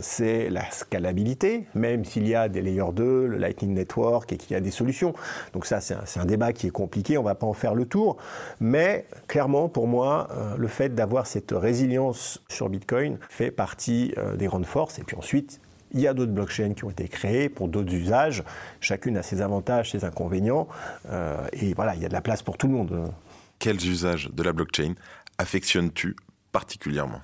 [0.00, 4.52] c'est la scalabilité, même s'il y a des layers 2, le Lightning Network et qu'il
[4.52, 5.14] y a des solutions.
[5.52, 7.86] Donc ça, c'est un, débat qui est compliqué, on ne va pas en faire le
[7.86, 8.16] tour.
[8.60, 14.66] Mais clairement, pour moi, le fait d'avoir cette résilience sur Bitcoin fait partie des grandes
[14.66, 14.98] forces.
[14.98, 15.60] Et puis ensuite,
[15.92, 18.44] il y a d'autres blockchains qui ont été créées pour d'autres usages.
[18.80, 20.68] Chacune a ses avantages, ses inconvénients.
[21.10, 23.12] Euh, et voilà, il y a de la place pour tout le monde.
[23.58, 24.94] Quels usages de la blockchain
[25.38, 26.16] affectionnes-tu
[26.52, 27.20] particulièrement?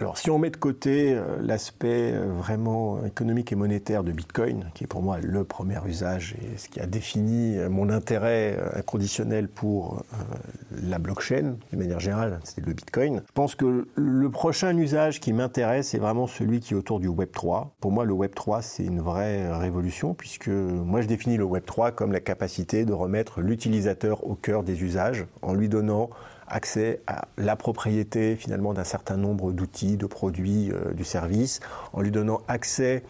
[0.00, 4.70] Alors, si on met de côté euh, l'aspect euh, vraiment économique et monétaire de Bitcoin,
[4.72, 8.56] qui est pour moi le premier usage et ce qui a défini euh, mon intérêt
[8.76, 10.04] inconditionnel pour
[10.70, 15.32] la blockchain, de manière générale, c'est le Bitcoin, je pense que le prochain usage qui
[15.32, 17.74] m'intéresse est vraiment celui qui est autour du Web 3.
[17.80, 21.64] Pour moi, le Web 3, c'est une vraie révolution, puisque moi, je définis le Web
[21.64, 26.10] 3 comme la capacité de remettre l'utilisateur au cœur des usages en lui donnant
[26.50, 31.60] accès à la propriété finalement d'un certain nombre d'outils, de produits, euh, du service,
[31.92, 33.02] en lui donnant accès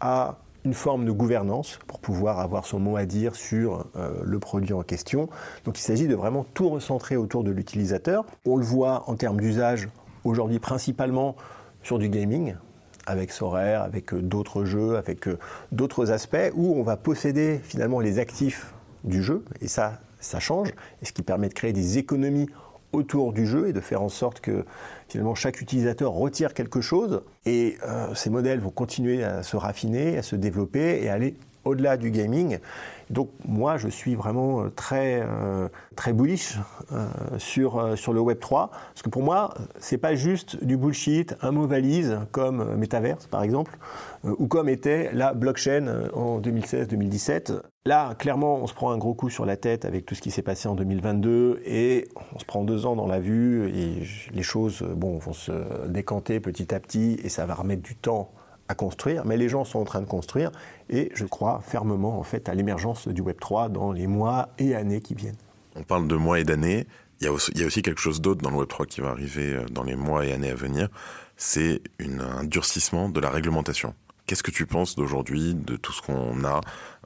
[0.00, 4.38] à une forme de gouvernance pour pouvoir avoir son mot à dire sur euh, le
[4.38, 5.28] produit en question.
[5.64, 8.24] Donc il s'agit de vraiment tout recentrer autour de l'utilisateur.
[8.46, 9.88] On le voit en termes d'usage
[10.24, 11.34] aujourd'hui principalement
[11.82, 12.54] sur du gaming,
[13.06, 15.28] avec Sorare, avec euh, d'autres jeux, avec
[15.72, 20.68] d'autres aspects, où on va posséder finalement les actifs du jeu, et ça, ça change,
[21.02, 22.48] et ce qui permet de créer des économies
[22.92, 24.64] autour du jeu et de faire en sorte que
[25.08, 27.22] finalement chaque utilisateur retire quelque chose.
[27.46, 31.96] Et euh, ces modèles vont continuer à se raffiner, à se développer et aller au-delà
[31.96, 32.58] du gaming.
[33.10, 36.58] Donc moi, je suis vraiment euh, très, euh, très bullish
[36.92, 37.06] euh,
[37.38, 41.50] sur, sur le Web 3, parce que pour moi, c'est pas juste du bullshit, un
[41.50, 43.76] mot valise comme Metaverse par exemple,
[44.24, 47.60] ou comme était la blockchain en 2016-2017.
[47.84, 50.30] Là, clairement, on se prend un gros coup sur la tête avec tout ce qui
[50.30, 54.42] s'est passé en 2022 et on se prend deux ans dans la vue et les
[54.42, 55.52] choses bon, vont se
[55.88, 58.30] décanter petit à petit et ça va remettre du temps
[58.72, 60.50] à construire, mais les gens sont en train de construire
[60.88, 64.74] et je crois fermement en fait à l'émergence du Web 3 dans les mois et
[64.74, 65.36] années qui viennent.
[65.76, 66.86] On parle de mois et d'années.
[67.20, 68.86] Il y, a aussi, il y a aussi quelque chose d'autre dans le Web 3
[68.86, 70.88] qui va arriver euh, dans les mois et années à venir.
[71.36, 73.94] C'est un durcissement de la réglementation.
[74.26, 76.60] Qu'est-ce que tu penses d'aujourd'hui, de tout ce qu'on a,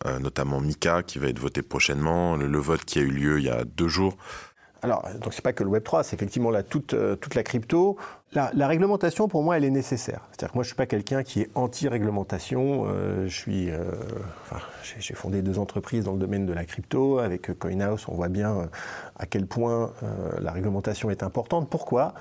[0.07, 3.45] euh, notamment Mika qui va être voté prochainement, le, vote qui a eu lieu il
[3.45, 4.17] y a deux jours?
[4.83, 7.43] Alors, donc c'est pas que le Web 3, c'est effectivement là toute, euh, toute la
[7.43, 7.97] crypto.
[8.33, 10.21] La, réglementation, pour moi, elle est nécessaire.
[10.31, 12.87] C'est-à-dire que moi, je suis pas quelqu'un qui est anti-réglementation.
[12.87, 13.93] Euh, euh,
[14.85, 17.19] j'ai fondé deux entreprises dans le domaine de la crypto.
[17.19, 18.69] Avec CoinHouse, on voit bien
[19.19, 19.93] à quel point
[20.39, 21.71] la réglementation est importante.
[21.71, 22.15] Pourquoi?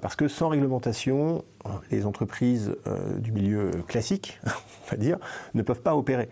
[0.00, 1.44] Parce que sans réglementation,
[1.90, 2.74] les entreprises
[3.18, 5.18] du milieu classique, on va dire,
[5.54, 6.30] ne peuvent pas opérer.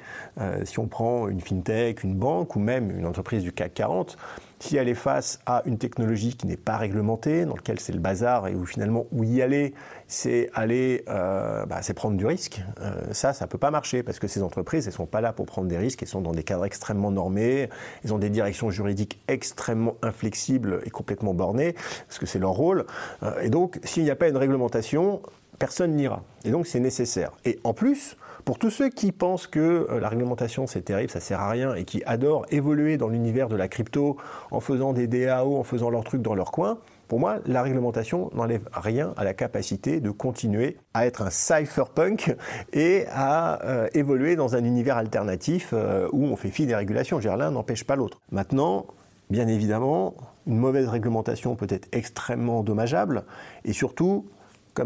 [0.65, 4.17] si on prend une fintech, une banque ou même une entreprise du CAC 40,
[4.61, 7.99] si elle est face à une technologie qui n'est pas réglementée, dans laquelle c'est le
[7.99, 9.75] bazar et où finalement où y aller,
[10.07, 12.63] c'est aller, euh, bah, c'est prendre du risque.
[12.81, 15.47] Euh, ça, ça peut pas marcher parce que ces entreprises, elles sont pas là pour
[15.47, 16.03] prendre des risques.
[16.03, 17.69] Elles sont dans des cadres extrêmement normés.
[18.05, 21.75] Elles ont des directions juridiques extrêmement inflexibles et complètement bornées
[22.07, 22.87] parce que c'est leur rôle.
[23.23, 25.23] Euh, et donc, s'il n'y a pas une réglementation,
[25.59, 26.23] personne n'ira.
[26.45, 27.33] Et donc, c'est nécessaire.
[27.45, 31.21] Et en plus, pour tous ceux qui pensent que euh, la réglementation c'est terrible, ça
[31.21, 34.17] sert à rien et qui adorent évoluer dans l'univers de la crypto
[34.51, 36.79] en faisant des DAO, en faisant leurs trucs dans leur coin,
[37.11, 42.37] pour moi, la réglementation n'enlève rien à la capacité de continuer à être un cypherpunk
[42.73, 47.19] et à euh, évoluer dans un univers alternatif euh, où on fait fi des régulations.
[47.19, 48.21] l'un n'empêche pas l'autre.
[48.31, 48.87] Maintenant,
[49.29, 50.15] bien évidemment,
[50.47, 53.25] une mauvaise réglementation peut être extrêmement dommageable
[53.65, 54.27] et surtout,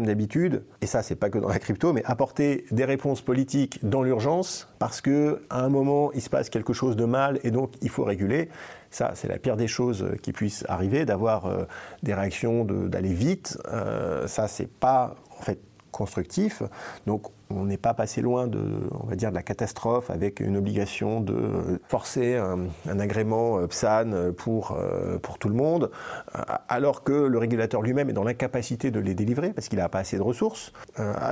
[0.03, 4.03] d'habitude, et ça c'est pas que dans la crypto, mais apporter des réponses politiques dans
[4.03, 7.73] l'urgence parce que à un moment il se passe quelque chose de mal et donc
[7.81, 8.49] il faut réguler.
[8.89, 11.65] Ça c'est la pire des choses qui puissent arriver, d'avoir euh,
[12.03, 13.57] des réactions, d'aller vite.
[13.71, 15.59] Euh, ça c'est pas en fait
[15.95, 16.61] constructif.
[17.07, 18.59] Donc on n'est pas passé loin de,
[18.91, 24.33] on va dire, de la catastrophe avec une obligation de forcer un, agrément euh, PSAN
[24.35, 25.91] pour, euh, pour tout le monde,
[26.35, 29.89] euh, alors que le régulateur lui-même est dans l'incapacité de les délivrer parce qu'il n'a
[29.89, 30.73] pas assez de ressources.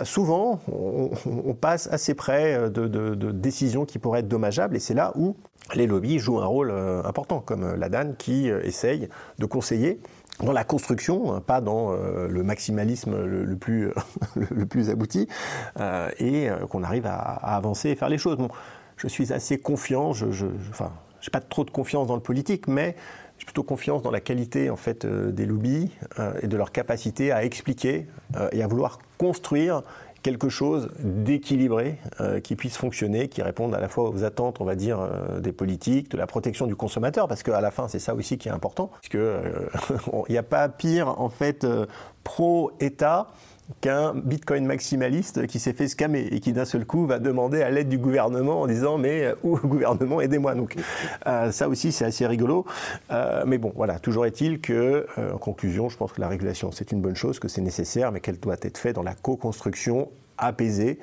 [0.04, 5.12] souvent, on, passe assez près de, de, décisions qui pourraient être dommageables et c'est là
[5.15, 5.36] où
[5.76, 6.71] les lobbies jouent un rôle
[7.06, 9.99] important, comme la DAN qui essaye de conseiller
[10.43, 13.91] dans la construction, hein, pas dans euh, le maximalisme le, plus,
[14.36, 15.27] le plus abouti,
[15.79, 17.19] euh, et euh, qu'on arrive à,
[17.56, 18.38] avancer et faire les choses.
[18.38, 18.49] Bon,
[18.97, 22.67] je suis assez confiant, je, je, enfin, j'ai pas trop de confiance dans le politique,
[22.67, 22.95] mais
[23.39, 25.91] j'ai plutôt confiance dans la qualité en fait des lobbies
[26.41, 28.08] et de leur capacité à expliquer
[28.51, 29.82] et à vouloir construire
[30.23, 34.65] quelque chose d'équilibré euh, qui puisse fonctionner, qui réponde à la fois aux attentes, on
[34.65, 37.99] va dire, euh, des politiques, de la protection du consommateur, parce qu'à la fin, c'est
[37.99, 41.67] ça aussi qui est important, parce qu'il n'y a pas pire, en fait,
[42.23, 43.27] pro-État
[43.82, 47.69] qu'un Bitcoin maximaliste qui s'est fait scammer et qui d'un seul coup va demander à
[47.69, 50.76] l'aide du gouvernement en disant mais euh, où gouvernement aidez-moi donc
[51.28, 52.65] euh, ça aussi c'est assez rigolo
[53.12, 56.91] euh, mais bon voilà toujours est-il que en conclusion je pense que la régulation c'est
[56.91, 60.99] une bonne chose que c'est nécessaire mais qu'elle doit être faite dans la co-construction apaisée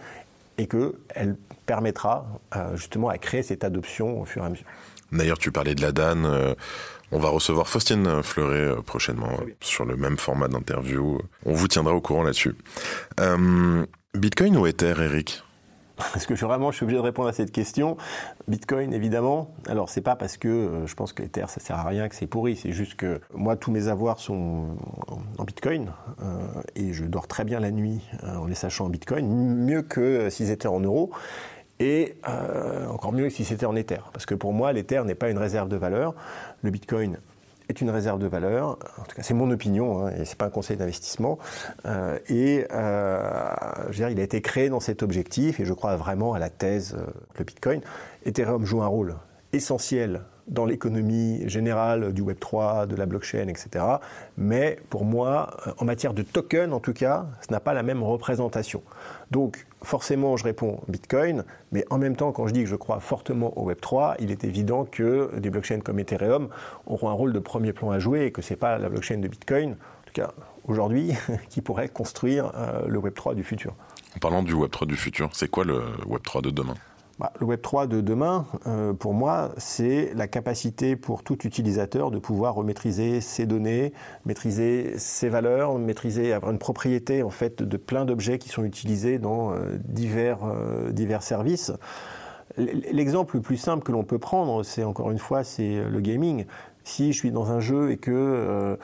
[0.59, 2.27] et qu'elle permettra
[2.75, 4.67] justement à créer cette adoption au fur et à mesure.
[5.13, 6.55] D'ailleurs, tu parlais de la DAN.
[7.13, 11.19] On va recevoir Faustine Fleuret euh, prochainement sur le même format d'interview.
[11.45, 12.55] On vous tiendra au courant là-dessus.
[13.19, 15.43] Euh, Bitcoin ou Ether, Eric
[16.17, 17.99] est-ce que je, vraiment je suis obligé de répondre à cette question
[18.49, 19.55] Bitcoin, évidemment.
[19.67, 22.15] Alors, c'est pas parce que euh, je pense que Ether, ça sert à rien, que
[22.15, 22.57] c'est pourri.
[22.57, 24.79] C'est juste que moi, tous mes avoirs sont
[25.37, 25.93] en Bitcoin
[26.75, 30.51] et je dors très bien la nuit en les sachant en Bitcoin, mieux que s'ils
[30.51, 31.11] étaient en euros
[31.81, 34.01] et euh, encore mieux si c'était en Ether.
[34.13, 36.15] Parce que pour moi, l'Ether n'est pas une réserve de valeur.
[36.63, 37.19] Le Bitcoin
[37.71, 38.79] est une réserve de valeur.
[38.99, 41.39] En tout cas, c'est mon opinion, hein, et c'est pas un conseil d'investissement.
[41.87, 43.51] Euh, et euh,
[43.85, 46.39] je veux dire, il a été créé dans cet objectif, et je crois vraiment à
[46.39, 47.07] la thèse euh,
[47.39, 47.81] le Bitcoin.
[48.27, 49.17] Ethereum joue un rôle
[49.53, 53.85] essentiel dans l'économie générale du Web3, de la blockchain, etc.
[54.37, 58.03] Mais pour moi, en matière de token, en tout cas, ce n'a pas la même
[58.03, 58.83] représentation.
[59.31, 63.01] Donc, forcément, je réponds Bitcoin, mais en même temps, quand je dis que je crois
[63.01, 66.49] fortement au Web3, il est évident que des blockchains comme Ethereum
[66.87, 69.19] auront un rôle de premier plan à jouer et que ce n'est pas la blockchain
[69.19, 70.33] de Bitcoin, en tout cas
[70.67, 71.13] aujourd'hui,
[71.49, 73.75] qui pourrait construire euh, le Web3 du futur.
[74.17, 76.75] En parlant du Web3 du futur, c'est quoi le Web3 de demain?
[77.21, 82.11] Bah, le Web 3 de demain, euh, pour moi, c'est la capacité pour tout utilisateur
[82.11, 83.93] de pouvoir remaîtriser ses données,
[84.25, 89.19] maîtriser ses valeurs, maîtriser, avoir une propriété en fait de plein d'objets qui sont utilisés
[89.19, 91.73] dans euh, divers, euh, divers services.
[92.57, 96.47] L'exemple le plus simple que l'on peut prendre, c'est encore une fois, c'est le gaming.
[96.85, 98.79] Si je suis dans un jeu et que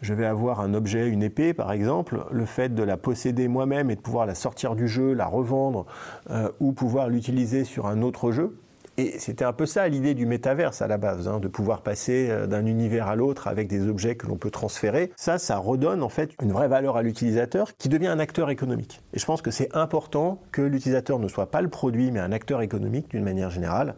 [0.00, 3.90] je vais avoir un objet, une épée par exemple, le fait de la posséder moi-même
[3.90, 5.86] et de pouvoir la sortir du jeu, la revendre
[6.30, 8.56] euh, ou pouvoir l'utiliser sur un autre jeu.
[8.98, 12.28] Et c'était un peu ça l'idée du métaverse à la base, hein, de pouvoir passer
[12.30, 15.12] euh, d'un univers à l'autre avec des objets que l'on peut transférer.
[15.16, 19.00] Ça, ça redonne en fait une vraie valeur à l'utilisateur qui devient un acteur économique.
[19.14, 22.32] Et je pense que c'est important que l'utilisateur ne soit pas le produit, mais un
[22.32, 23.94] acteur économique d'une manière générale.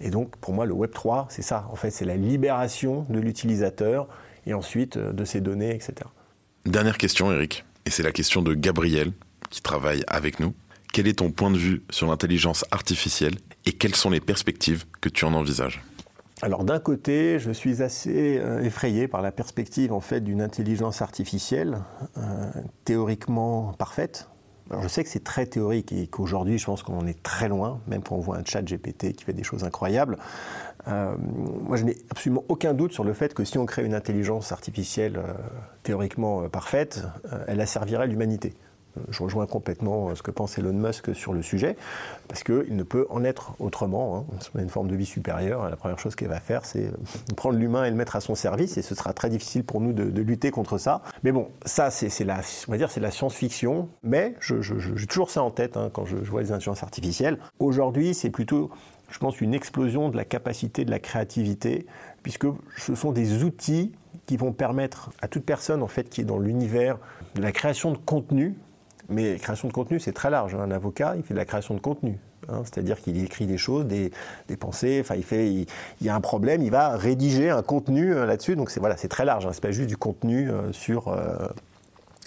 [0.00, 1.68] Et donc, pour moi, le Web 3, c'est ça.
[1.70, 4.08] En fait, c'est la libération de l'utilisateur
[4.46, 5.94] et ensuite euh, de ces données, etc.
[6.64, 9.12] Dernière question, Eric, et c'est la question de Gabriel,
[9.50, 10.54] qui travaille avec nous.
[10.92, 13.34] Quel est ton point de vue sur l'intelligence artificielle
[13.66, 15.82] et quelles sont les perspectives que tu en envisages?
[16.42, 21.00] Alors d'un côté, je suis assez euh, effrayé par la perspective en fait d'une intelligence
[21.00, 21.78] artificielle
[22.18, 22.50] euh,
[22.84, 24.28] théoriquement parfaite,
[24.80, 27.80] je sais que c'est très théorique et qu'aujourd'hui, je pense qu'on en est très loin,
[27.86, 30.18] même quand on voit un chat GPT qui fait des choses incroyables.
[30.88, 33.94] Euh, moi, je n'ai absolument aucun doute sur le fait que si on crée une
[33.94, 35.32] intelligence artificielle euh,
[35.82, 37.04] théoriquement euh, parfaite,
[37.46, 38.54] elle asservirait l'humanité
[39.08, 41.76] je rejoins complètement euh, ce que pense Elon Musk sur le sujet,
[42.28, 44.18] parce qu'il ne peut en être autrement.
[44.18, 44.36] Hein.
[44.54, 45.68] On a une forme de vie supérieure.
[45.68, 46.90] La première chose qu'il va faire, c'est
[47.36, 49.92] prendre l'humain et le mettre à son service, et ce sera très difficile pour nous
[49.92, 51.02] de, lutter contre ça.
[51.24, 53.88] Mais bon, ça, c'est la, on va dire, c'est la science-fiction.
[54.02, 57.38] Mais j'ai toujours ça en tête hein, quand je, je, vois les intelligences artificielles.
[57.58, 58.70] Aujourd'hui, c'est plutôt,
[59.10, 61.86] je pense, une explosion de la capacité de la créativité,
[62.22, 63.92] puisque ce sont des outils
[64.26, 66.98] qui vont permettre à toute personne en fait qui est dans l'univers
[67.34, 68.54] de la création de contenu
[69.08, 70.54] mais création de contenu, c'est très large.
[70.54, 70.60] Hein.
[70.60, 72.18] Un avocat, il fait de la création de contenu.
[72.48, 72.62] Hein.
[72.64, 74.10] C'est-à-dire qu'il écrit des choses, des,
[74.58, 75.66] pensées, enfin, il, fait, il,
[76.00, 78.56] y a un problème, il va rédiger un contenu euh, là-dessus.
[78.56, 79.46] Donc, c'est voilà, très large.
[79.46, 79.50] Hein.
[79.52, 81.08] C'est pas juste du contenu euh, sur.
[81.08, 81.48] Euh,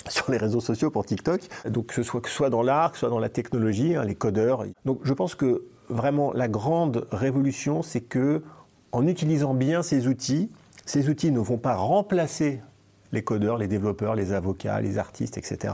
[0.09, 1.41] sur les réseaux sociaux pour TikTok.
[1.67, 4.63] Donc, que ce soit, dans l'art, que ce soit dans la technologie, les codeurs.
[4.83, 8.43] Donc, je pense que vraiment la grande révolution, c'est que
[8.91, 10.51] en utilisant bien ces outils,
[10.85, 12.61] ces outils ne vont pas remplacer
[13.13, 15.73] les codeurs, les développeurs, les avocats, les artistes, etc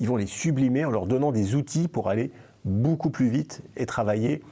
[0.00, 2.30] ils vont les sublimer en leur donnant des outils pour aller
[2.64, 4.42] beaucoup plus vite et travailler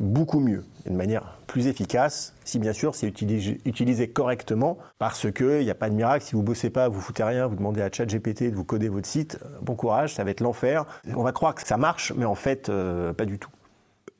[0.00, 5.70] beaucoup mieux, d'une manière plus efficace, si bien sûr c'est utilisé, correctement, parce qu'il n'y
[5.70, 8.50] a pas de miracle, si vous bossez pas, vous foutez rien, vous demandez à ChatGPT
[8.50, 10.84] de vous coder votre site, bon courage, ça va être l'enfer.
[11.14, 13.50] On va croire que ça marche, mais en fait, euh, pas du tout.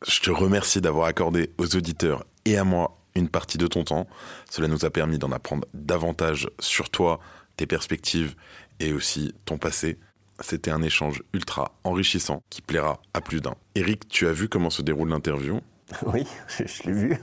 [0.07, 4.07] Je te remercie d'avoir accordé aux auditeurs et à moi une partie de ton temps.
[4.51, 7.21] Cela nous a permis d'en apprendre davantage sur toi,
[7.57, 8.35] tes perspectives
[8.81, 9.99] et aussi ton passé.
[10.41, 13.55] C'était un échange ultra enrichissant qui plaira à plus d'un.
[13.75, 15.61] Eric, tu as vu comment se déroule l'interview?
[16.07, 17.19] Oui, je, l'ai vu.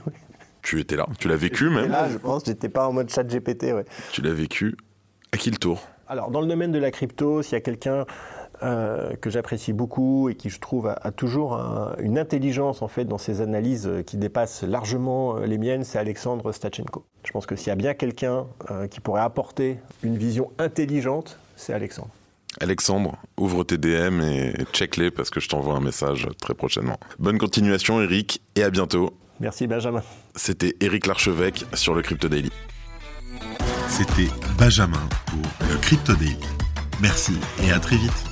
[0.62, 1.90] Tu étais là, tu l'as vécu même?
[1.90, 3.84] Là, je pense, j'étais pas en mode chat GPT, ouais.
[4.12, 4.76] Tu l'as vécu.
[5.32, 5.88] À qui le tour?
[6.08, 8.06] Alors, dans le domaine de la crypto, s'il y a quelqu'un
[8.62, 11.54] euh, que j'apprécie beaucoup et qui, je trouve, a, toujours
[11.98, 17.04] une intelligence en fait dans ses analyses qui dépasse largement les miennes, c'est Alexandre Stachenko.
[17.24, 18.46] Je pense que s'il y a bien quelqu'un
[18.90, 22.10] qui pourrait apporter une vision intelligente, c'est Alexandre.
[22.60, 26.98] Alexandre, ouvre tes DM et check-les parce que je t'envoie un message très prochainement.
[27.18, 29.16] Bonne continuation Eric et à bientôt.
[29.40, 30.02] Merci Benjamin.
[30.36, 32.50] C'était Eric Larchevêque sur le Crypto Daily.
[33.88, 36.36] C'était Benjamin pour le Crypto Daily.
[37.00, 37.34] Merci
[37.64, 38.31] et à très vite.